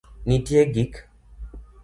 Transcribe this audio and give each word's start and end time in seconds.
Nitie 0.25 0.63
gik 0.73 0.93